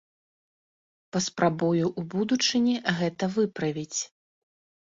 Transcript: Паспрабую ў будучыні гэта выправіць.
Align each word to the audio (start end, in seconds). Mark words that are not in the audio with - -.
Паспрабую 1.17 1.83
ў 1.89 2.01
будучыні 2.13 2.75
гэта 3.03 3.23
выправіць. 3.37 3.99